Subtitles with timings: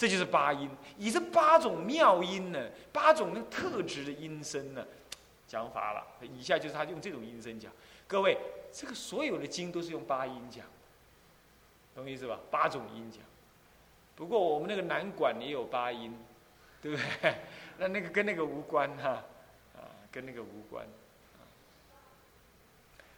[0.00, 0.66] 这就是八音，
[0.96, 4.82] 以这八种妙音呢，八种那特质的音声呢，
[5.46, 6.02] 讲法了。
[6.22, 7.70] 以下就是他用这种音声讲。
[8.08, 8.38] 各位，
[8.72, 10.64] 这个所有的经都是用八音讲，
[11.94, 12.40] 懂意思吧？
[12.50, 13.20] 八种音讲。
[14.16, 16.18] 不过我们那个南管也有八音，
[16.80, 17.34] 对不对？
[17.76, 19.22] 那那个跟那个无关哈，
[19.76, 20.86] 啊，跟那个无关。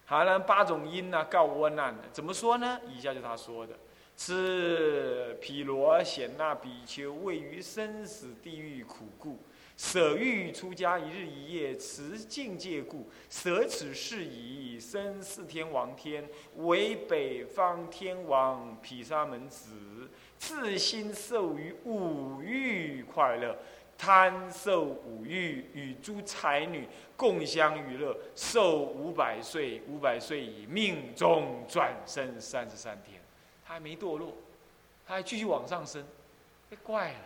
[0.07, 2.81] 好了，八种音呢，告我难的，怎么说呢？
[2.89, 3.75] 以下就是他说的。
[4.17, 9.39] 是毗罗显那比丘位于生死地狱苦故，
[9.77, 19.71] 舍欲出家一日一夜持境界故，舍此事已生四天王天，为北方天王毗沙门子，
[20.39, 23.57] 自心受于五欲快乐，
[23.97, 26.87] 贪受五欲，与诸才女
[27.17, 33.22] 共相娱乐，寿五百岁，五百岁已命中转生三十三天。
[33.73, 34.33] 还没堕落，
[35.07, 36.05] 他还继续往上升，
[36.71, 37.19] 哎，怪了。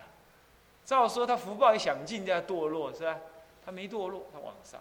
[0.84, 3.18] 照说他福报也享尽，在堕落是吧？
[3.64, 4.80] 他没堕落，他往上，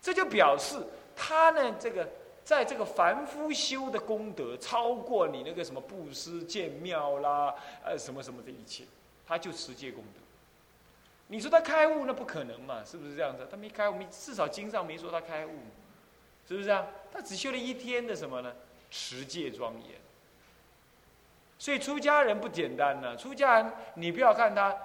[0.00, 0.80] 这就表示
[1.16, 2.08] 他呢，这个
[2.44, 7.52] 在这个凡夫修的功德超过你那个什么布施、建庙啦，
[7.84, 8.84] 呃，什么什么的一切，
[9.26, 10.20] 他就持戒功德。
[11.26, 12.84] 你说他开悟，那不可能嘛？
[12.84, 13.46] 是不是这样子？
[13.50, 15.58] 他没开悟，至少经上没说他开悟，
[16.46, 16.86] 是不是啊？
[17.12, 18.54] 他只修了一天的什么呢？
[18.90, 19.98] 持戒庄严。
[21.58, 23.16] 所以出家人不简单呢。
[23.16, 24.76] 出家人，你不要看他，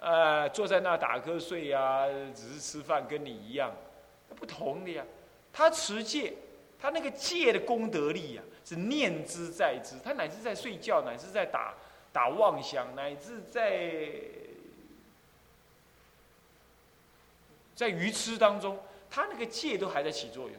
[0.00, 3.72] 呃，坐在那打瞌睡呀，只是吃饭，跟你一样，
[4.34, 5.04] 不同的呀。
[5.52, 6.34] 他持戒，
[6.78, 9.94] 他那个戒的功德力呀，是念之在之。
[10.04, 11.72] 他乃至在睡觉，乃至在打
[12.12, 14.10] 打妄想，乃至在
[17.74, 18.78] 在愚痴当中，
[19.08, 20.56] 他那个戒都还在起作用，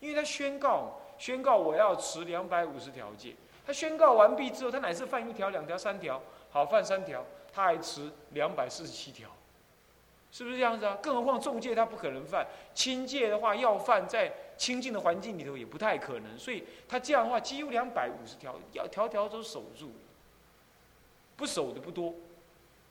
[0.00, 3.34] 因为他宣告宣告我要持两百五十条戒。
[3.66, 9.28] 他宣告完毕之后，他乃是犯一条、两条、三条，好犯三条，他还持两百四十七条，
[10.30, 10.96] 是不是这样子啊？
[11.02, 19.90] 更何况重戒他不可能犯，轻戒的话要犯，在清净的环境里头也不太可能，所以他这样的话几乎两百五十条，要条条都守住，
[21.34, 22.14] 不守的不多。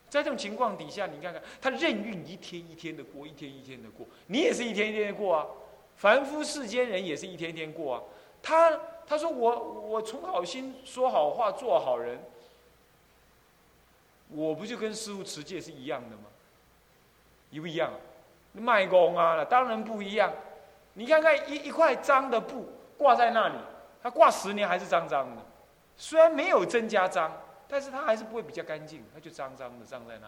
[0.09, 5.47] 在这种情况底下，你看看他任运一天一天的过，一天一天的过，你也是一天一天的过啊，
[5.96, 8.03] 凡夫世间人也是一天一天过啊，
[8.44, 8.78] 他。
[9.07, 12.19] 他说：“我我从好心说好话做好人，
[14.29, 16.23] 我不就跟师傅持戒是一样的吗？
[17.51, 17.94] 一不一样？
[18.53, 20.33] 卖功啊，当然不一样。
[20.94, 22.67] 你看看一一块脏的布
[22.97, 23.55] 挂在那里，
[24.01, 25.41] 它挂十年还是脏脏的。
[25.97, 27.31] 虽然没有增加脏，
[27.67, 30.27] 但是它还是不会比较干净，它就脏脏的脏在那。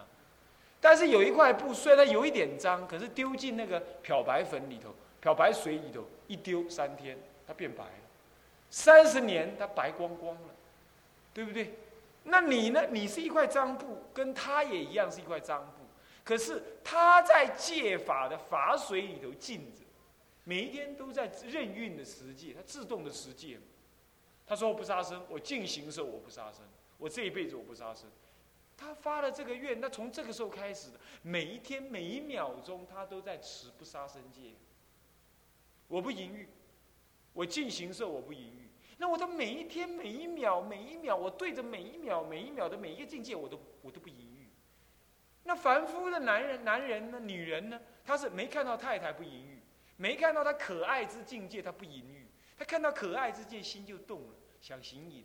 [0.79, 7.17] 但是有一块布，虽然有一点脏，可是丢进那个漂白粉里头、漂白水里头一丢，三天
[7.47, 7.91] 它变白了。”
[8.69, 10.55] 三十年，它白光光了，
[11.33, 11.73] 对不对？
[12.23, 12.85] 那你呢？
[12.91, 15.85] 你是一块脏布，跟他也一样是一块脏布。
[16.25, 19.83] 可是他在戒法的法水里头浸着，
[20.44, 23.57] 每一天都在任运的持戒，他自动的持戒。
[24.45, 26.66] 他说：“我不杀生，我进行的时候我不杀生，
[26.97, 28.09] 我这一辈子我不杀生。”
[28.75, 34.51] 他发了这个愿，那从这个时候开始的，每一天每一秒钟，他都在持不杀生戒。
[35.88, 36.49] 我不淫欲。
[37.37, 38.67] 我进行时候我不淫欲，
[38.97, 44.49] 那我的每一天每一秒每一秒，我对着每一秒每一秒的每一个境界，我都我都不淫欲。
[45.43, 49.61] 那凡夫的男人男人呢，女人呢，他是没看到太太不淫欲，
[49.97, 52.25] 没看到他可爱之境界他不淫欲，
[52.57, 55.23] 他看到可爱之界心就动了，想行淫。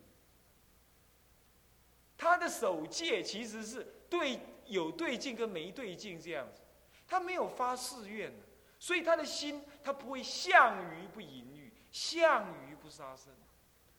[2.19, 6.61] 他的守戒其实是对有对境跟没对境这样子，
[7.09, 8.31] 他没有发誓愿，
[8.79, 11.52] 所以他的心他不会向于不淫。
[11.93, 13.33] 项羽不杀生，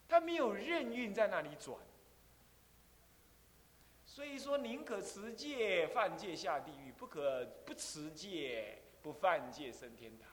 [0.10, 1.80] 他没有任运在那里转，
[4.04, 10.28] 所以说宁可持戒犯戒下地狱，不可不持戒不犯戒升天堂，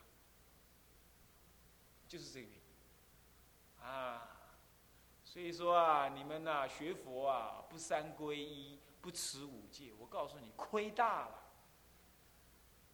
[2.08, 4.26] 就是这个原因啊。
[5.22, 11.42] 所以说啊，你们呐学佛啊，不三皈依，不持五戒，我告诉你亏大了，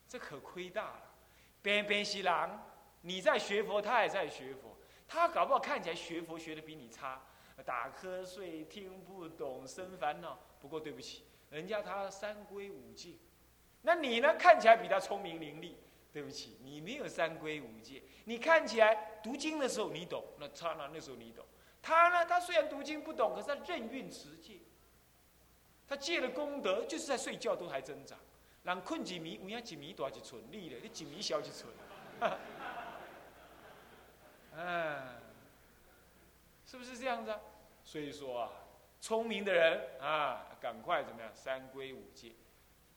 [0.09, 1.15] 这可亏大了，
[1.63, 2.76] 边边西郎。
[3.03, 4.77] 你在学佛，他也在学佛，
[5.07, 7.23] 他搞不好看起来学佛学的比你差，
[7.65, 10.39] 打瞌睡、听不懂、生烦恼。
[10.61, 13.15] 不过对不起，人家他三归五戒，
[13.83, 14.35] 那你呢？
[14.37, 15.75] 看起来比他聪明伶俐。
[16.13, 18.03] 对不起，你没有三归五戒。
[18.25, 21.45] 你看起来读经的时候你懂，那刹那那时候你懂。
[21.83, 22.25] 他呢？
[22.25, 24.61] 他虽然读经不懂，可是他任运持戒，
[25.87, 28.19] 他戒的功德就是在睡觉都还增长。
[28.63, 31.71] 让困几米，有影几米大就存力了，你几米小就存。
[34.57, 35.21] 嗯，
[36.65, 37.41] 是不是这样子啊？
[37.85, 38.51] 所以说啊，
[39.01, 41.31] 聪明的人啊，赶快怎么样？
[41.35, 42.33] 三归五戒，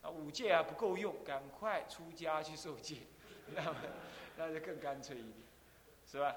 [0.02, 3.00] 啊，五戒还不够用，赶快出家去受戒，
[3.54, 3.76] 那么
[4.38, 5.34] 那就更干脆一点，
[6.06, 6.34] 是吧？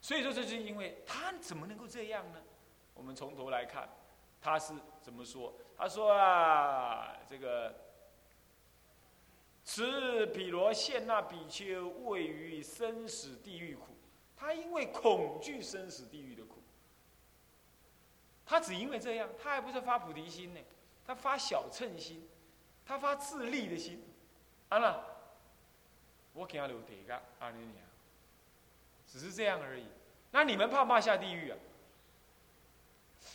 [0.00, 2.40] 所以说，这是因为他怎么能够这样呢？
[2.94, 3.88] 我们从头来看，
[4.40, 4.72] 他是
[5.02, 5.52] 怎么说？
[5.76, 7.74] 他说啊，这个
[9.68, 13.88] 此毗罗现那比丘位于生死地狱苦，
[14.36, 16.62] 他因为恐惧生死地狱的苦，
[18.46, 20.60] 他只因为这样，他还不是发菩提心呢，
[21.04, 22.28] 他发小乘心，
[22.86, 24.00] 他发自利的心，
[24.68, 25.04] 啊那，
[26.32, 27.72] 我给他留一个阿弥陀
[29.04, 29.86] 只是这样而已。
[30.30, 31.58] 那你们怕不怕下地狱啊？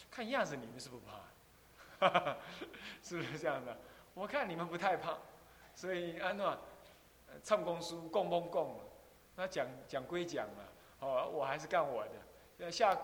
[0.10, 2.38] 看样子你们是不怕，
[3.04, 3.78] 是不是这样的？
[4.14, 5.18] 我看你们不太怕，
[5.82, 6.56] 所以安诺
[7.44, 8.80] 唱公书供供供，
[9.36, 10.70] 那讲讲归讲了，
[11.00, 12.06] 哦，我还是干我
[12.60, 12.70] 的。
[12.70, 12.96] 下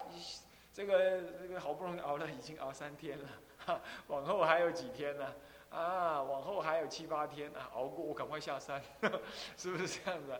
[0.71, 5.33] 这个这个好不容易熬了，已经熬三天了， 往后还有几天呢？
[5.71, 8.79] 啊，往后还有七八天啊，熬过我赶快下山，
[9.57, 10.39] 是不是这样子？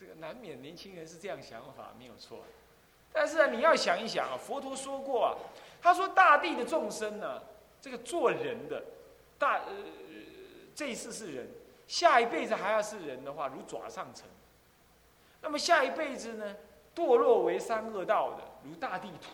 [0.00, 2.40] 这个难免年轻人是这样想法，没有错。
[3.12, 5.38] 但是啊，你要想一想啊，佛陀说过啊，
[5.80, 7.40] 他说大地的众生呢，
[7.80, 8.82] 这个做人的，
[9.38, 9.72] 大呃
[10.76, 11.48] 这一世是人，
[11.88, 14.26] 下一辈子还要是人的话，如爪上尘。
[15.40, 16.54] 那么下一辈子呢，
[16.94, 19.30] 堕落为三恶道的，如大地土。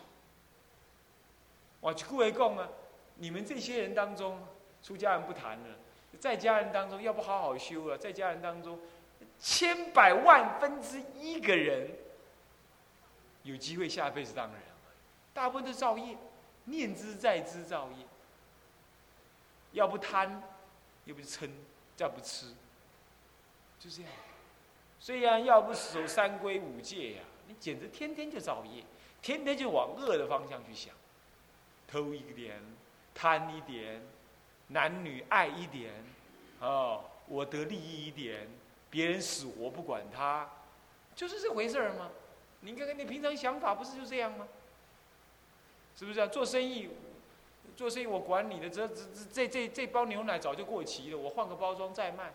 [1.81, 2.69] 我去故意讲啊，
[3.17, 4.39] 你们这些人当中，
[4.85, 5.77] 出家人不谈了，
[6.21, 8.79] 在家人当中要不好好修了，在家人当中，
[9.41, 11.91] 千百万分之一个人。
[13.43, 14.61] 有机会下辈子当人，
[15.35, 16.17] 大部分都造业，
[16.67, 18.07] 念之在之造业。
[19.73, 20.41] 要不贪，
[21.05, 21.51] 又不是撑，
[21.97, 22.47] 再不吃，
[23.79, 24.11] 就这样。
[24.99, 28.85] 虽然要不守三规五戒呀，你简直天天就造业，
[29.21, 30.95] 天天就往恶的方向去想，
[31.89, 32.61] 偷一点，
[33.15, 34.01] 贪一点，
[34.69, 35.93] 男女爱一点，
[36.61, 38.49] 哦，我得利益一点，
[38.91, 40.49] 别人死活不管他，
[41.17, 42.11] 就是这回事儿吗？
[42.61, 44.47] 你看看，你平常想法不是就这样吗？
[45.97, 46.27] 是不是啊？
[46.29, 46.89] 做生意，
[47.83, 52.33] 做生意我管你的，这这这这这包牛奶早就过期了，我换个包装再卖。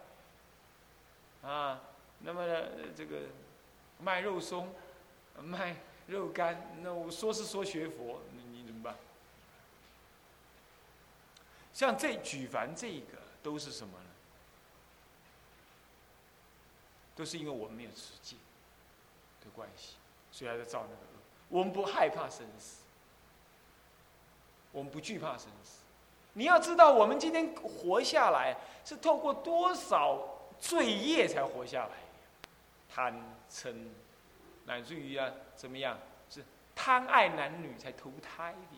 [1.41, 1.81] 啊，
[2.19, 3.21] 那么呢这个
[3.99, 4.71] 卖肉松，
[5.41, 5.77] 卖
[6.07, 8.95] 肉干，那我说是说学佛，你你怎么办？
[11.73, 14.05] 像这举凡这个都是什么呢？
[17.15, 18.35] 都是因为我们没有持戒
[19.43, 19.95] 的关系。
[20.29, 21.19] 所以还在造那个恶。
[21.49, 22.81] 我们不害怕生死，
[24.77, 25.79] 我们不惧怕生死。
[26.33, 30.19] 你要知道，我们今天活下来是透过多少
[30.59, 31.93] 罪业才活下来？
[32.93, 33.19] 贪
[33.51, 33.73] 嗔，
[34.65, 35.97] 乃至于啊，怎么样？
[36.29, 36.45] 是
[36.75, 38.77] 贪爱男女才投胎的。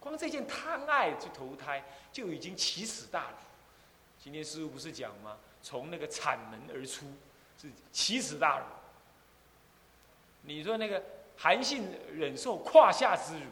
[0.00, 3.36] 光这件贪爱去投胎，就已经奇耻大辱。
[4.18, 5.36] 今天师傅不是讲吗？
[5.62, 7.04] 从那个产门而出，
[7.60, 8.64] 是奇耻大辱。
[10.40, 11.02] 你说那个
[11.36, 13.50] 韩信忍受胯下之辱，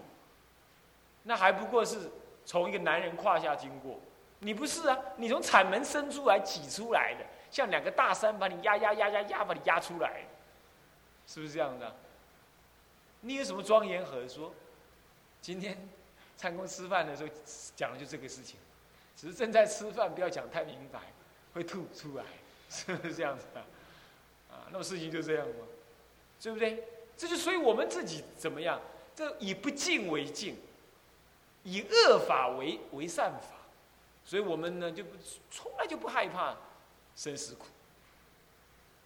[1.24, 2.10] 那还不过是
[2.44, 4.00] 从一个男人胯下经过，
[4.40, 4.98] 你不是啊？
[5.16, 10.22] 你从产门生出来挤出来的，像两个大山把你压压压压压把你压出来，
[11.26, 11.94] 是不是这样的？
[13.20, 14.52] 你有什么庄严和说？
[15.40, 15.76] 今天
[16.36, 17.28] 参公吃饭的时候
[17.76, 18.58] 讲的就这个事情，
[19.16, 21.00] 只是正在吃饭，不要讲太明白，
[21.54, 22.24] 会吐出来，
[22.68, 23.62] 是不是这样子啊？
[24.50, 25.66] 啊，那么事情就这样吗？
[26.40, 26.82] 对不对？
[27.16, 28.80] 这就所以我们自己怎么样？
[29.14, 30.56] 这以不敬为敬，
[31.64, 33.48] 以恶法为为善法，
[34.24, 35.04] 所以我们呢就
[35.50, 36.56] 从来就不害怕
[37.14, 37.66] 生死苦。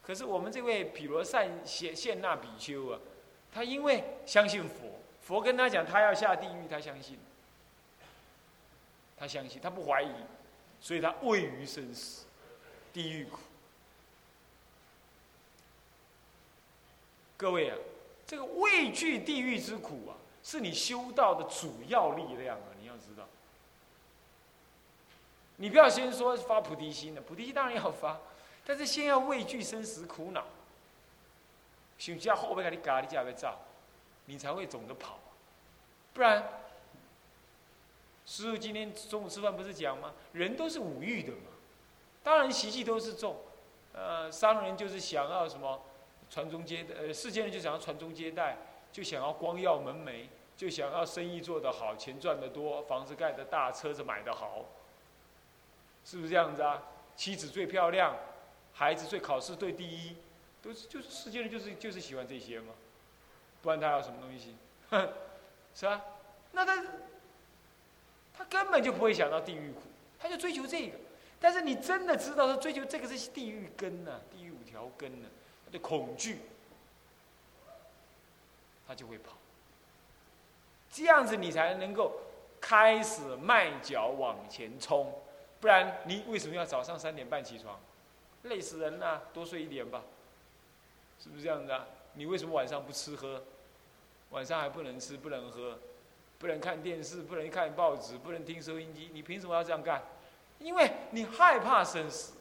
[0.02, 3.00] 可是我们这位毗罗善现现那比丘啊，
[3.52, 7.18] 他因为相信佛，佛跟他讲他要下地狱，他相信，
[9.16, 10.12] 他相信，他不怀疑，
[10.80, 12.24] 所以他畏于生死，
[12.92, 13.38] 地狱苦。
[17.36, 17.76] 各位啊，
[18.26, 22.70] 这个畏惧地狱之苦啊，是你修道的主要力量啊！
[22.80, 23.26] 你要知道，
[25.56, 28.20] 你不要先说发菩提心的，菩提心当然要发，
[28.64, 30.44] 但是先要畏惧生死苦恼。
[31.98, 33.58] 想加后背给你嘎，你加个照，
[34.26, 35.18] 你才会懂得跑。
[36.14, 36.48] 不然，
[38.24, 40.12] 师傅今天中午吃饭不是讲吗？
[40.32, 41.50] 人都是五欲的嘛，
[42.22, 43.36] 当然习气都是重。
[43.94, 45.82] 呃，商人就是想要什么？
[46.30, 48.56] 传宗接代，呃，世间人就想要传宗接代，
[48.96, 50.26] 就想要光耀门楣，
[50.56, 54.64] 就想要生意做得好，钱赚得多，房子盖得大，车子买得好，
[56.02, 56.82] 是不是这样子啊？
[57.14, 58.16] 妻子最漂亮，
[58.72, 60.16] 孩子最考试最第一，
[60.62, 62.72] 都是就是世间人就是就是喜欢这些嘛，
[63.60, 64.56] 不然他要什么东西？
[65.74, 66.02] 是吧？
[66.52, 66.82] 那他
[68.32, 69.82] 他根本就不会想到地狱苦，
[70.18, 70.96] 他就追求这个。
[71.38, 75.28] 但是你真的知道，他追求这个是地狱根呢，地狱五条根呢，
[75.66, 76.38] 他的恐惧，
[78.86, 79.32] 他就会跑。
[80.90, 82.12] 这样子你才能够
[82.60, 85.12] 开始迈脚往前冲，
[85.60, 87.78] 不然你为什么要早上三点半起床？
[88.44, 89.20] 累死人呐！
[89.32, 90.02] 多睡一点吧，
[91.18, 91.86] 是不是这样子啊？
[92.14, 93.42] 你为什么晚上不吃喝？
[94.30, 95.78] 晚上还不能吃，不能喝，
[96.38, 100.02] 不能看电视，不能看报纸，不能听收音机，你凭什么要这样干？
[100.58, 102.34] 因为你害怕生死。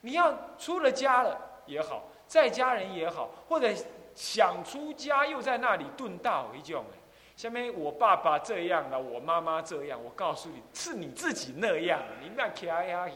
[0.00, 3.72] 你要出了家了也好，在家人也好，或者
[4.14, 6.98] 想出家又在那里顿大为将哎。
[7.36, 13.14] 下面我爸爸这样了，我妈妈这样，我告诉你是你自己那样，你不要卡呀去。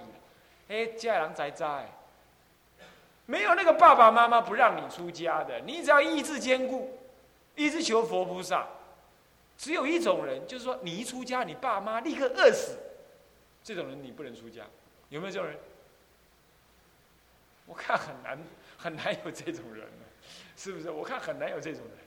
[0.68, 1.88] 哎，家人在在。
[3.26, 6.98] 没有那个爸爸妈妈不让你出家的，你只要意志坚固，
[7.54, 8.66] 一直求佛菩萨。
[9.58, 12.78] 只有一种人，就是说你一出家，你爸妈立刻饿死，
[13.62, 14.62] 这种人你不能出家。
[15.08, 15.58] 有没有这种人？
[17.66, 18.38] 我看很难
[18.78, 19.88] 很难有这种人，
[20.56, 20.90] 是不是？
[20.90, 21.98] 我看很难有这种人。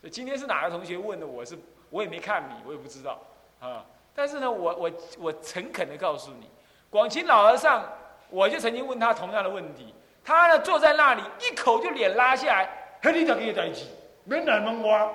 [0.00, 1.26] 所以今天是哪个同学问的？
[1.26, 1.58] 我是
[1.90, 3.20] 我也没看你，我也不知道
[3.60, 3.84] 啊。
[4.14, 6.48] 但是呢，我我我诚恳的告诉你，
[6.90, 7.82] 广清老和尚，
[8.28, 9.94] 我就曾经问他同样的问题。
[10.24, 13.86] 他呢，坐在那里，一口就脸拉下来，和你讲这个代志，
[14.24, 15.10] 免来问我。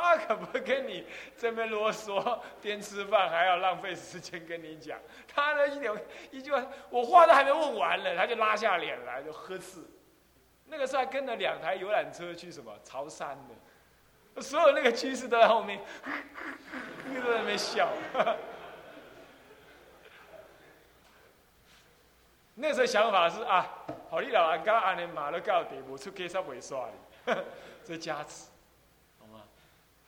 [0.00, 4.98] 他可不跟你这边啰嗦，边吃饭还要浪费时间跟你讲。
[5.32, 5.92] 他呢，一点
[6.30, 9.80] 一句话，我话都还没问完了，他就拉下脸来，就呵斥。
[10.66, 13.36] 那个时候还跟了两台游览车去什么潮汕
[14.34, 14.42] 的。
[14.42, 15.80] 所有那个居士都在后面，
[17.24, 17.88] 都在那边笑。
[22.58, 23.70] 那时候想法是啊，
[24.10, 27.36] 好你老人家安尼马都到地，无出街煞袂耍哩，
[27.84, 28.48] 这加持，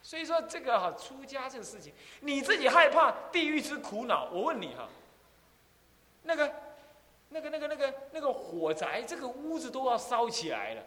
[0.01, 4.87] 所以说这个哈出家这个事情，你自己害怕地狱之苦恼，我问你哈，
[6.23, 6.51] 那个、
[7.29, 10.83] 那个、那个、那个、那个火灾，这个屋子都要烧起来了。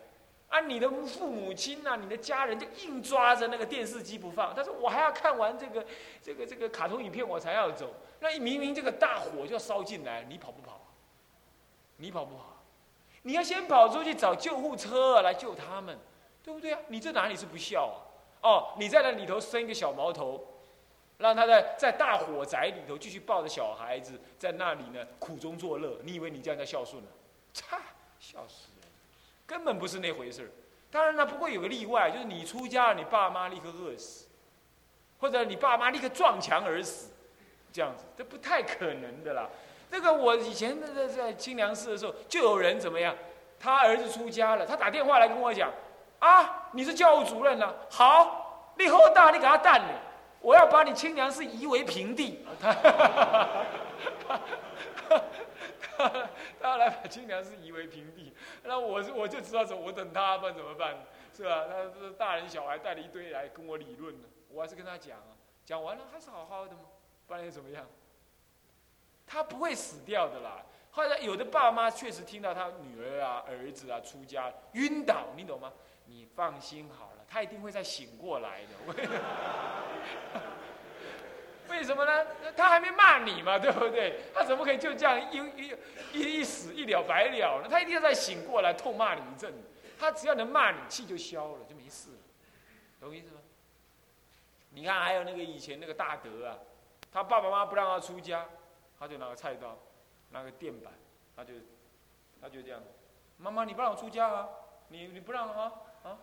[0.49, 4.55] 啊，你的父母亲呐，你的家人就硬抓着那个电视机不放。
[4.55, 5.87] 他说：“我还要看完这个、
[6.23, 10.79] 这个、这个卡通影片，我才要走。”那明明这个大火就要烧进来，你跑不跑？
[11.97, 12.63] 你跑不跑？
[13.23, 15.99] 你要先跑出去找救护车来救他们，
[16.43, 16.81] 对不对啊？
[16.89, 18.12] 你这哪里是不孝啊？
[18.43, 20.45] 哦，你在那里头生一个小毛头，
[21.19, 27.09] 让他在在大火宅里头继续抱着小孩子在那里呢苦中作乐，你以为你这样叫孝顺呢？
[27.55, 27.79] 擦，
[28.19, 28.91] 笑死人！
[29.47, 30.51] 根本不是那回事，
[30.91, 34.27] 当然了，不过有个例外，就是你出家了，你爸妈立刻饿死，
[35.21, 37.11] 或者你爸妈立刻撞墙而死，
[37.73, 39.49] 这样子，这不太可能的啦。
[39.91, 43.15] 这个我以前在在在清凉寺的时候，就有人怎么样，
[43.61, 45.71] 他儿子出家了，他打电话来跟我讲，
[46.23, 50.01] 啊，你是教务主任呢，好，你好大，你给他蛋了，
[50.41, 52.47] 我要把你清凉寺夷为平地。
[56.61, 60.95] 他要来把清凉寺夷为平地，那我我就知道怎我等他，不然怎么办？
[61.37, 61.65] 是吧？
[61.69, 66.83] 他是大人小孩带了一堆来跟我理论呢，我还是跟他讲啊，讲完了还是好好的吗？
[67.27, 67.85] 不然又怎么样？
[69.27, 70.63] 他不会死掉的啦。
[70.93, 75.73] 后来有的爸妈确实听到他女儿啊、儿子啊出家晕倒，你懂吗？
[76.13, 78.69] 你放心好了，他一定会再醒过来的。
[81.71, 82.27] 为什么呢？
[82.55, 84.21] 他还没骂你嘛，对不对？
[84.35, 85.39] 他怎么可以就这样一
[86.13, 87.69] 一一死一了百了呢？
[87.71, 89.55] 他一定要再醒过来痛骂你一阵。
[89.99, 92.19] 他只要能骂你，气就消了，就没事了，
[93.01, 93.41] 懂意思吗？
[94.71, 96.59] 你看，还有那个以前那个大德啊，
[97.11, 98.47] 他爸爸妈妈不让他出家，
[98.99, 99.79] 他就拿个菜刀，
[100.29, 100.93] 拿个垫板，
[101.35, 101.55] 他就
[102.39, 102.83] 他就这样，
[103.39, 104.49] 妈妈你不让我出家啊？
[104.89, 105.73] 你你不让啊？
[106.03, 106.19] 啊？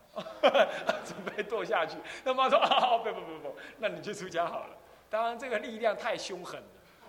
[1.05, 4.77] 准备剁下去，他妈说啊不不不不，那你就出家好了。
[5.09, 6.67] 当然，这个力量太凶狠了。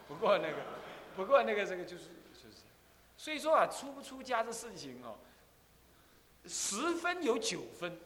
[0.09, 0.57] 不过那个，
[1.15, 2.63] 不过那个，这个就是就是，
[3.17, 5.19] 所以说啊，出不出家这事情哦，
[6.47, 7.99] 十分有九分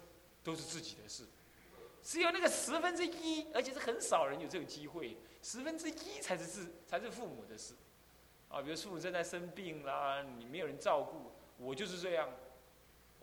[0.43, 1.25] 都是自己的事，
[2.03, 7.75] 只有那个十分之一，而且是很少人有这个机会，十分之一才是自才是父母的事。
[8.49, 12.29] 啊，比如父母正在生病啦，你没有人照顾，我就是这样。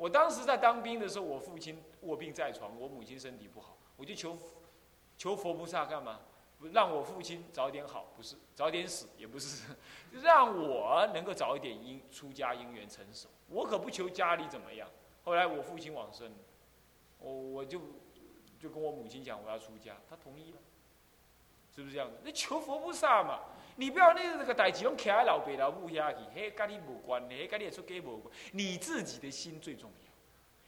[0.02, 4.36] 我当时在当兵的时候，我父亲卧病在床，我母亲身体不好，我就求
[5.16, 6.22] 求佛菩萨干嘛？
[6.74, 9.76] 让我父亲早点好，不是早点死，也不是
[10.24, 13.30] 让我能够早一点因出家因缘成熟。
[13.48, 14.90] 我可不求家里怎么样。
[15.24, 16.34] 后来我父亲往生，
[17.20, 17.80] 我我就
[18.60, 20.58] 就跟我母亲讲我要出家，她同意了。
[21.76, 22.18] 是不是这样子？
[22.24, 23.42] 那求佛菩萨嘛，
[23.82, 30.12] 你不要那个这个代志拢徛在老爸老母遐去，嘿，跟你无关的，嘿，跟你出家无关，你自己的心最重要。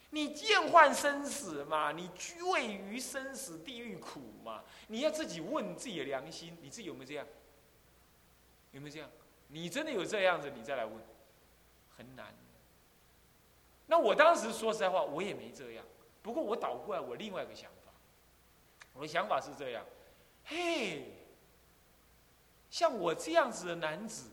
[0.10, 7.28] 你厌患生死嘛，你居位于生死地狱苦嘛，你要自己问自己的良心，你自己有没有这样？
[8.72, 9.08] 有没有这样？
[9.50, 11.00] 你真的有这样子，你再来问，
[11.96, 12.34] 很难。
[13.86, 15.86] 那我当时说实在话，我也没这样。
[16.24, 17.92] 不过我倒过来，我另外一个想法，
[18.94, 19.86] 我的想法是这样：
[20.46, 21.14] 嘿，
[22.74, 24.32] 像我这样子的男子，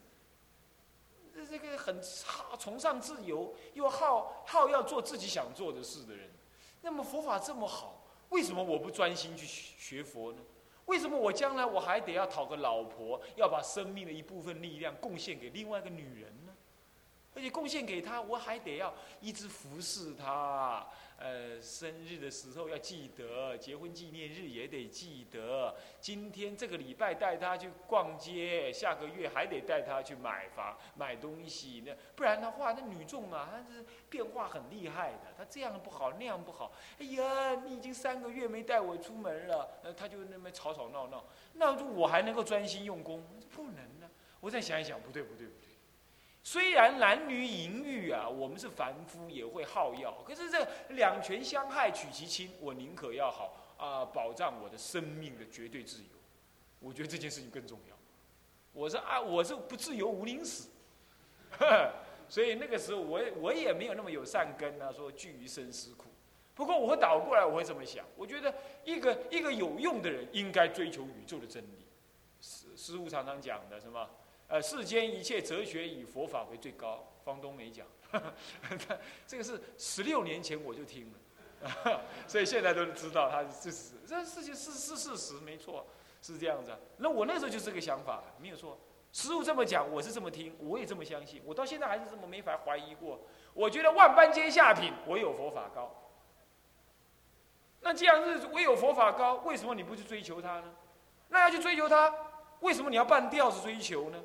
[1.35, 6.31] 这这个很好崇尚自由，又好好要做自己想做的事的人，
[6.81, 10.39] 那么佛法这么好，为什么我不专心去学佛呢？
[10.87, 16.35] 为什么我将来我还得要讨个老婆，要把生命的一部分力量贡献给另外一个女人？
[17.35, 20.87] 而且贡献给他，我还得要一直服侍他。
[21.23, 25.77] 呃，生日的时候要记得，结婚纪念日也得记得。
[26.01, 31.83] 今天这个礼拜带他去逛街，下个月还得带他去买房、买东西。
[31.85, 35.35] 那不然的话，那女众嘛，她是变化很厉害的。
[35.37, 36.73] 她这样不好，那样不好。
[36.99, 41.23] 哎呀，你已经三个月没带我出门了，呃，她就那么吵吵闹闹。
[41.53, 43.23] 那我还能够专心用功？
[43.55, 44.09] 不能呢。
[44.41, 45.70] 我再想一想，不对，不对，不对。
[46.43, 56.09] 虽然男女淫欲啊，我们是凡夫也会好要，可是这两权相害取其轻，我宁可要好啊，保障我的生命的绝对自由。
[56.79, 57.97] 我觉得这件事情更重要。
[58.73, 60.71] 我是啊，我是不自由无宁死
[61.51, 61.93] 呵呵，
[62.27, 66.07] 所以那个时候我我也没有那么有善根啊，说惧于生死苦。
[66.55, 68.55] 不过我倒过来，我会这么想，我觉得
[68.85, 71.87] 一个一个有用的人应该追求宇宙的真理。
[72.41, 74.09] 师师父常常讲的什么？
[74.51, 77.07] 呃，世间一切哲学以佛法为最高。
[77.23, 77.87] 方东没讲，
[79.27, 83.95] 这个是十六年前我就听了， 所以现在都知道他是事实。
[84.07, 85.87] 这事情是是事实，没错，
[86.23, 86.75] 是这样子。
[86.97, 88.77] 那我那时候就是这个想法，没有错。
[89.13, 91.43] 师傅这么讲，我是这么听，我也这么相信。
[91.45, 93.21] 我到现在还是这么没法怀疑过。
[93.53, 95.95] 我觉得万般皆下品，唯有佛法高。
[97.83, 100.75] 那既然是唯有佛法高，为什么你不去追求它呢？
[101.29, 102.13] 那要去追求它，
[102.61, 104.21] 为什么你要半吊子追求呢？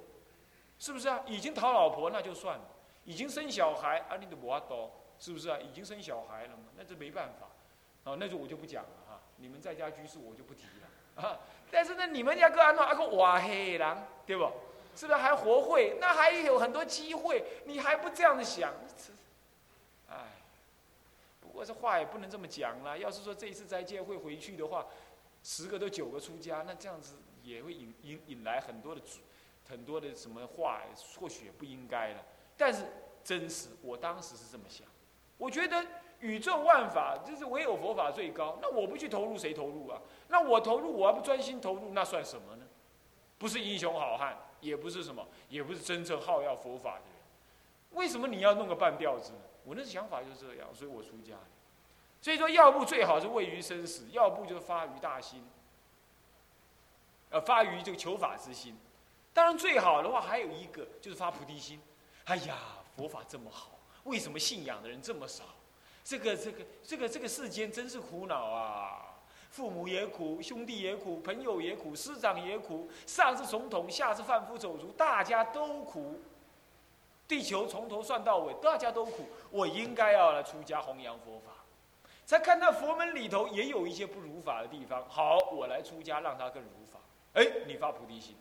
[0.86, 1.20] 是不是啊？
[1.26, 2.64] 已经讨老婆那就算了，
[3.06, 5.58] 已经生小孩啊，你都不阿多，是不是啊？
[5.58, 7.48] 已经生小孩了嘛，那这没办法，
[8.12, 9.20] 啊，那就我就不讲了哈。
[9.38, 10.88] 你们在家居士我就不提了
[11.28, 11.40] 啊。
[11.72, 14.44] 但是呢，你们家个安诺阿个瓦黑狼，对不？
[14.96, 15.98] 是不是还活会？
[16.00, 18.72] 那还有很多机会，你还不这样子想？
[20.08, 20.18] 哎，
[21.42, 22.96] 不过这话也不能这么讲啦。
[22.96, 24.86] 要是说这一次斋戒会回去的话，
[25.42, 29.02] 十个都九个出家，那这样子也会引引引来很多的。
[29.68, 30.82] 很多的什么话，
[31.20, 32.24] 或许也不应该了。
[32.58, 32.86] 但是
[33.24, 34.88] 真实，我当时是这么想。
[35.38, 35.86] 我觉得
[36.20, 38.58] 宇宙万法就是唯有佛法最高。
[38.62, 40.00] 那我不去投入，谁投入啊？
[40.30, 42.66] 那我投入，我要不专心投入，那算什么呢？
[43.38, 47.16] 不是英雄好汉，也不是什么，也不是真正好要佛法的人。
[47.92, 49.40] 为什么你要弄个半吊子呢？
[49.66, 51.36] 我那想法就是这样，所以我出家。
[52.22, 55.44] 所以说，要不最好是位于生死，要不就是发于大心，
[57.30, 58.78] 呃，发于这个求法之心。
[59.36, 61.78] 当然，最好的话还有一个就是发菩提心。
[62.24, 62.56] 哎呀，
[62.96, 65.44] 佛法这么好，为什么信仰的人这么少？
[66.06, 69.02] 这个、这个、这个、这个世间真是苦恼啊！
[69.50, 76.18] 父母也苦，兄弟也苦，朋友也苦，师长也苦，上至总统，下至贩夫走卒，大家都苦。
[77.28, 79.28] 地球从头算到尾，大家都苦。
[79.52, 81.52] 我应该要来出家弘扬佛法，
[82.26, 85.06] 才看到佛门里头也有一些不如法的地方。
[85.10, 87.00] 好，我来出家，让他更如法。
[87.34, 88.34] 哎，你发菩提心。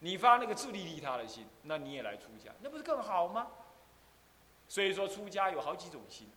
[0.00, 3.48] 你发那个自利利他的心，那你也来出家，那不是更好吗？
[4.66, 6.28] 所以说出家有好几种心：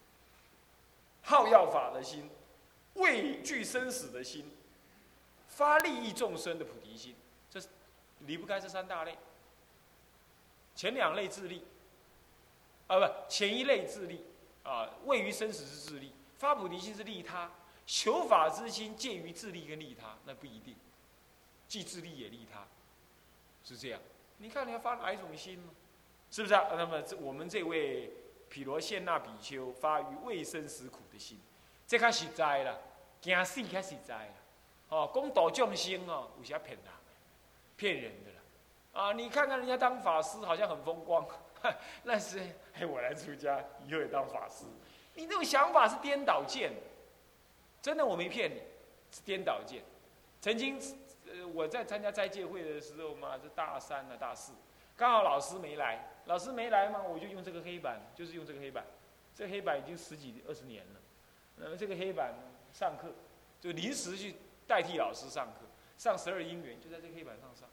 [1.21, 2.29] 好要法的心，
[2.95, 4.51] 畏惧生死的心，
[5.47, 7.15] 发利益众生的菩提心，
[7.49, 7.69] 这是
[8.19, 9.17] 离不开这三大类。
[10.75, 11.63] 前两类自利，
[12.87, 14.25] 啊不，前一类自利，
[14.63, 17.49] 啊位于生死是自利，发菩提心是利他，
[17.85, 20.75] 求法之心介于自利跟利他，那不一定，
[21.67, 22.67] 既自利也利他。
[23.63, 23.99] 是这样，
[24.37, 25.71] 你看你要发哪一种心吗？
[26.29, 26.67] 是不是啊？
[26.75, 28.11] 那么这我们这位
[28.49, 31.39] 毗罗谢那比丘发于未生死苦的心，
[31.87, 32.81] 这开实在了，
[33.21, 34.33] 惊死开实在了。
[34.89, 36.85] 哦，公道众生哦，有些骗人，
[37.77, 39.01] 骗人的了。
[39.01, 41.25] 啊，你看看人家当法师好像很风光，
[42.03, 42.41] 那是
[42.73, 44.65] 嘿，我来出家以后也当法师。
[45.15, 46.73] 你这种想法是颠倒见，
[47.81, 48.61] 真的我没骗你，
[49.09, 49.81] 是颠倒见。
[50.41, 50.77] 曾经。
[51.45, 54.53] 我在参加斋戒会的时候嘛，是大三啊，大四，
[54.95, 58.85] 刚好老师没来，老师没来嘛，我就用这个黑板，就是用这个黑板，
[59.35, 60.99] 这黑板已经十几二十年了，
[61.57, 62.33] 那么这个黑板
[62.71, 63.09] 上课，
[63.59, 64.35] 就临时去
[64.67, 65.65] 代替老师上课，
[65.97, 67.67] 上十二因缘就在这个黑板上上。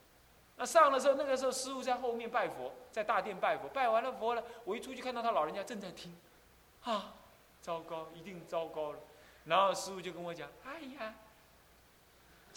[0.56, 6.14] 那上的时候，那个时候师傅在后面拜佛，在大殿拜佛，拜完了佛了，我一出去看到他老人家正在听，
[6.84, 7.14] 啊，
[7.62, 8.98] 糟糕，一定糟糕了。
[9.46, 11.14] 然后师傅就跟我讲：“哎呀，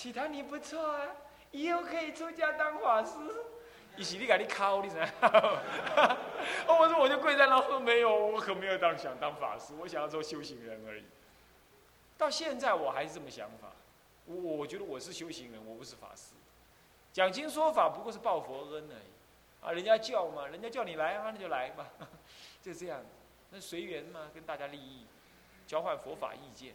[0.04, 1.16] 启堂你不错啊，
[1.52, 3.12] 以后可以出家当法师。”
[3.96, 5.00] 一起你给你敲，你怎？
[6.68, 11.06] 哦，我说我就跪在那说没有，我可没有当想当法师，我想要做修行人而已。
[12.18, 13.72] 到现在我还是这么想法，
[14.26, 16.34] 我觉得我是修行人，我不是法师。
[17.14, 19.66] 讲经说法不过是报佛恩而已。
[19.66, 21.88] 啊，人家叫嘛，人家叫你来啊，那就来吧，
[22.62, 23.00] 就这样。
[23.52, 25.06] 那随缘嘛，跟大家利益
[25.66, 26.74] 交换佛法意见，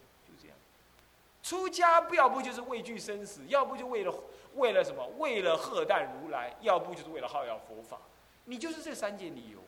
[1.42, 4.14] 出家不要不就是畏惧生死，要不就为了。
[4.54, 5.06] 为了什么？
[5.18, 7.98] 为了贺诞如来，要不就是为了好要佛法，
[8.46, 9.60] 你就是这三件理由。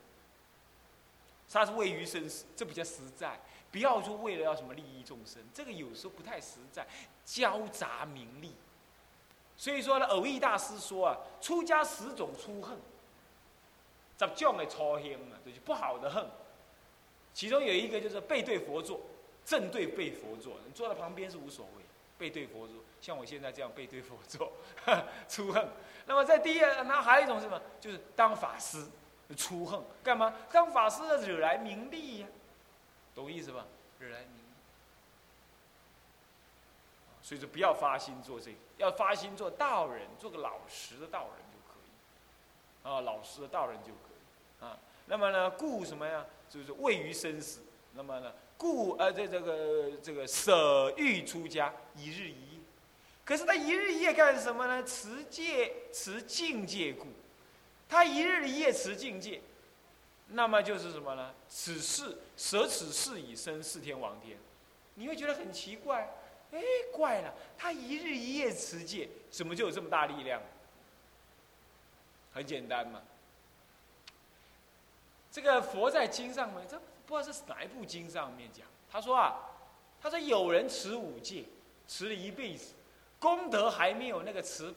[1.48, 3.38] 他是位于生死，这比较实在。
[3.70, 6.85] 不要说为了要什么利益众生，这个有时候不太实在，
[7.24, 8.52] 交杂名利。
[9.56, 12.76] 所以说呢，偶益大师说啊，出家十种出恨，
[14.18, 16.26] 十种的操心啊，就是不好的恨。
[17.33, 19.00] 其中有一个就是背对佛坐，
[19.50, 21.82] 正对背佛坐，你坐在旁边是无所谓，
[22.16, 22.76] 背对佛坐。
[23.00, 24.52] 像我现在这样背对佛坐，
[25.28, 25.68] 出横。
[26.06, 27.60] 那么在第二，那还有一种是什么？
[27.80, 28.86] 就是当法师，
[29.36, 30.32] 出横干嘛？
[30.52, 32.28] 当法师惹来名利呀，
[33.12, 33.66] 懂意思吧？
[33.98, 34.40] 惹来名利。
[37.20, 42.88] 所以说不要发心做这个，要发心做道人，做个老实的道人就可以。
[42.88, 44.64] 啊，老实的道人就可以。
[44.64, 46.24] 啊，那么呢，故什么呀？
[46.48, 47.62] 就是位于生死。
[47.94, 52.61] 那么呢，故呃，这这个这个舍欲出家，一日一夜。
[53.25, 54.85] 可是他一日一夜干什么呢？
[54.85, 57.07] 持戒，持境界故。
[57.88, 59.40] 他一日一夜持境界，
[60.29, 61.35] 那么就是什么呢？
[61.49, 64.37] 此事舍此事以生四天王天。
[64.94, 66.12] 你会觉得很奇怪，
[66.53, 66.61] 哎，
[66.92, 70.42] 怪了，他一日一夜持戒，怎么就有这么大力量？
[72.35, 73.01] 很简单嘛。
[75.33, 76.79] 这个佛在经上面，这
[77.11, 78.64] 不知道是哪一部经上面讲。
[78.88, 79.35] 他说啊，
[80.01, 81.44] 他说有人持五戒，
[81.88, 82.75] 持了一辈子。
[83.18, 84.75] 功德还没有那个持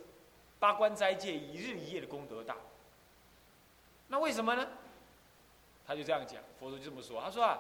[0.60, 2.58] 八关斋戒一日一夜的功德大，
[4.10, 4.68] 那为什么呢？
[5.88, 7.22] 他就这样讲，佛祖就这么说。
[7.22, 7.58] 他说啊，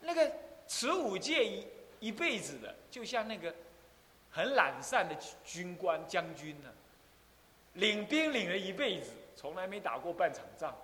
[0.00, 0.30] 那个
[0.68, 1.66] 持五戒一
[2.00, 3.54] 一辈子的，就像那个
[4.30, 6.68] 很懒散的军官将军呢，
[7.74, 10.76] 领兵领了一辈子，从来没打过半场仗，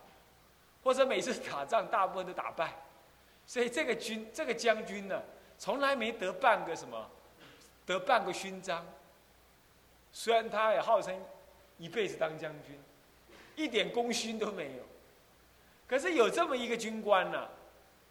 [0.83, 2.75] 或者每次打仗大部分都打败，
[3.47, 5.23] 所以这个军这个将军呢，
[5.59, 7.11] 从来没得半个什么，
[7.85, 8.87] 得半个勋章。
[10.13, 11.15] 虽然他也号称
[11.79, 12.79] 一辈子当将军，
[13.57, 14.83] 一点功勋都没有，
[15.87, 17.49] 可是有这么一个军官呢，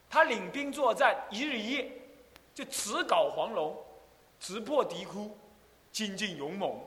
[0.09, 1.91] 他领兵作战，一日一夜
[2.53, 3.77] 就直捣黄龙，
[4.39, 5.37] 直破敌窟，
[5.91, 6.79] 精进勇猛，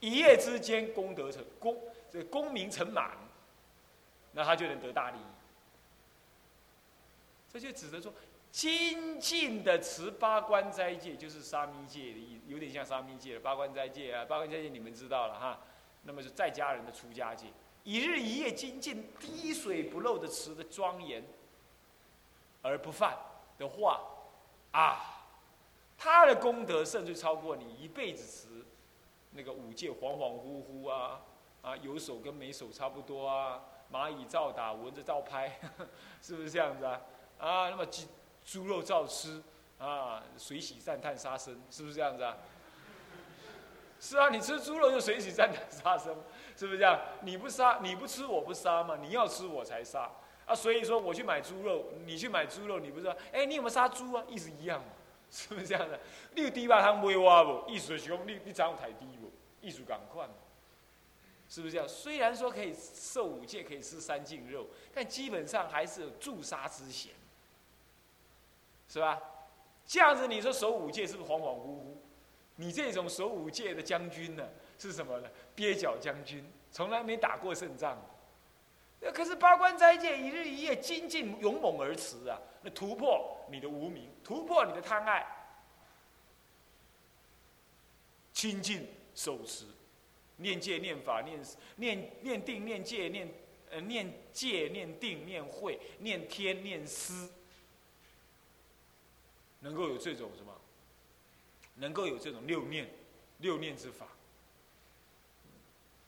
[0.00, 1.78] 一夜之间功德成功，
[2.10, 3.16] 这功名成满，
[4.32, 5.22] 那他就能得大利益。
[7.52, 8.12] 这就指的说。
[8.50, 14.24] 精进的持八关斋戒，就是沙弥戒的意思，有点像沙弥戒的八关斋戒啊。
[14.24, 15.60] 八关斋戒你们知道了哈，
[16.04, 17.48] 那么是在家人的出家戒，
[17.84, 21.22] 一日一夜精进，滴水不漏的持的庄严
[22.62, 23.18] 而不犯
[23.58, 24.00] 的话，
[24.72, 25.26] 啊，
[25.98, 28.64] 他的功德甚至超过你一辈子持
[29.32, 31.20] 那个五戒恍恍惚惚啊
[31.60, 35.60] 啊，有手跟没手差不多啊，蚂蚁照打，蚊子照拍，
[36.22, 36.98] 是不是这样子啊？
[37.38, 38.06] 啊，那么鸡。
[38.44, 39.42] 猪肉照吃，
[39.78, 42.34] 啊，水洗赞叹杀生，是不是这样子啊？
[44.00, 46.16] 是啊，你吃猪肉就水洗赞叹杀生，
[46.56, 46.98] 是不是这样？
[47.20, 48.96] 你不杀，你不吃，我不杀嘛？
[48.96, 50.10] 你要吃我才杀
[50.46, 50.54] 啊！
[50.54, 54.24] 所以说我去买猪肉，你去买猪肉，你不是说，哎，你有没有杀猪啊？
[54.26, 54.86] 意思一样嘛？
[55.30, 56.00] 是不是这样的？
[56.34, 57.70] 你有低把汤买我不？
[57.70, 59.30] 意思是讲你你长太低不？
[59.60, 60.26] 意思赶快，
[61.50, 61.86] 是不是这样？
[61.86, 67.12] 虽然说可以受五戒，可以吃三净肉，但基本上还是有助杀之嫌。
[68.88, 69.20] 是吧？
[69.86, 71.96] 这样子你说守五戒是不是恍恍惚惚？
[72.56, 74.48] 你这种守五戒的将军呢，
[74.78, 75.28] 是什么呢？
[75.56, 77.96] 蹩脚将军，从来没打过胜仗。
[79.00, 82.36] 那可是八关斋戒，一日一夜精进勇猛而持啊！
[82.62, 85.24] 那突破你的无名，突破你的贪爱，
[88.32, 89.64] 清净守持，
[90.36, 91.40] 念戒念法念
[91.76, 93.32] 念念定念戒念
[93.70, 97.32] 呃念戒念定念慧念天念思。
[99.60, 100.52] 能够有这种什么？
[101.76, 102.88] 能够有这种六念，
[103.38, 104.06] 六念之法。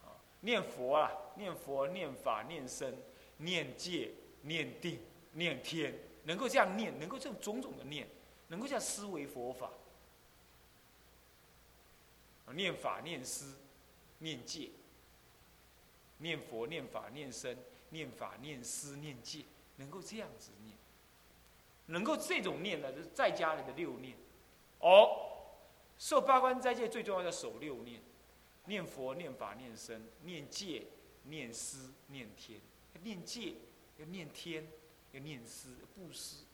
[0.03, 2.97] 啊，念佛啊，念佛、念法、念身、
[3.37, 4.11] 念戒、
[4.43, 4.99] 念定、
[5.33, 8.09] 念天，能够这样念，能够这种种种的念，
[8.49, 9.71] 能够这样思维佛法。
[12.53, 13.55] 念法、念思、
[14.19, 14.71] 念戒，
[16.19, 17.57] 念佛、念法、念僧、
[17.91, 19.45] 念法、念思、念戒，
[19.77, 20.77] 能够这样子念，
[21.91, 24.17] 能够这种念呢，就是在家里的六念。
[24.81, 25.11] 哦，
[25.99, 28.01] 受八关斋戒最重要的守六念：
[28.65, 30.87] 念佛、念法、念僧、念戒、
[31.25, 32.61] 念思、念天。
[33.03, 33.55] 念戒
[33.97, 34.67] 要念天，
[35.13, 36.45] 要念思，布施。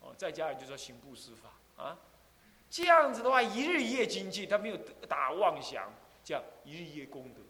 [0.00, 1.98] 哦，在家里就说行布施法啊。
[2.70, 4.76] 这样子的话，一日一夜精进，他没有
[5.08, 5.90] 打妄想，
[6.22, 7.40] 这样一日一夜功德，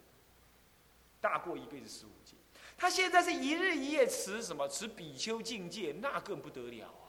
[1.20, 2.34] 大过一辈子十五戒。
[2.76, 4.68] 他现在是一日一夜持什么？
[4.68, 7.07] 持比丘境界，那更不得了啊！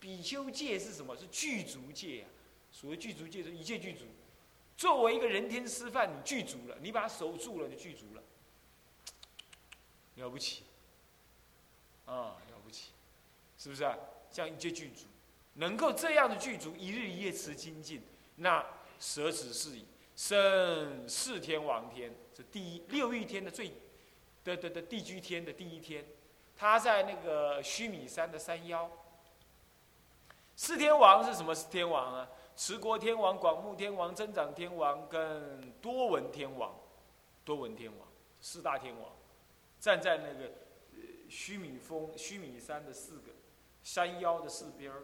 [0.00, 1.14] 比丘戒是什么？
[1.14, 2.26] 是具足戒啊。
[2.72, 4.06] 所谓具足戒，是一切具足。
[4.76, 8.22] 作为一个人天师范，你具足了，你把它守住了，就具足了，
[10.14, 10.62] 了不起
[12.06, 12.92] 啊，了不起，
[13.58, 13.98] 是不是啊？
[14.30, 15.04] 像一切具足。
[15.54, 18.00] 能够这样的具足，一日一夜持精进，
[18.36, 18.64] 那
[18.98, 19.84] 舍此是矣。
[20.16, 23.72] 生四天王天，是第一六欲天的最
[24.44, 26.04] 的的的地居天的第一天。
[26.56, 28.90] 他在那个须弥山的山腰。
[30.60, 32.28] 四天王是什么四天王啊？
[32.54, 36.78] 持国天王、广目天王、增长天王跟多闻天王。
[37.46, 38.06] 多闻天王
[38.42, 39.10] 四大天王，
[39.80, 40.52] 站在那个
[41.30, 43.32] 须弥峰、须弥山的四个
[43.82, 45.02] 山腰的四边儿。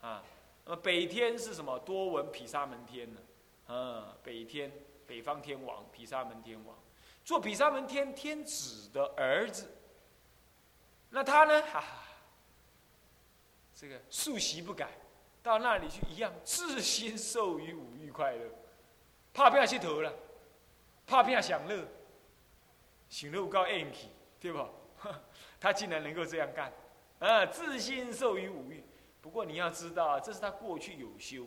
[0.00, 0.22] 啊，
[0.64, 1.76] 那么北天是什么？
[1.80, 3.20] 多闻毗沙门天呢？
[3.66, 4.70] 啊，北天，
[5.08, 6.78] 北方天王，毗沙门天王，
[7.24, 9.68] 做毗沙门天天子的儿子。
[11.10, 11.60] 那他呢？
[11.62, 12.05] 哈哈，
[13.78, 14.88] 这个素习不改，
[15.42, 18.50] 到那里去一样，自心受于五欲快乐，
[19.34, 20.10] 怕不要去投了，
[21.06, 21.86] 怕不要享乐，
[23.10, 24.08] 享乐高 M P，
[24.40, 24.66] 对不？
[25.60, 26.72] 他竟然能够这样干，
[27.18, 28.82] 啊，自心受于五欲。
[29.20, 31.46] 不过你要知道，这是他过去有修，